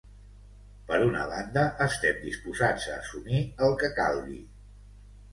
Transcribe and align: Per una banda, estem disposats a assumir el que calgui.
Per 0.85 0.97
una 1.07 1.25
banda, 1.33 1.65
estem 1.85 2.17
disposats 2.23 2.87
a 2.93 2.95
assumir 3.01 3.43
el 3.67 3.75
que 3.83 3.91
calgui. 3.99 4.39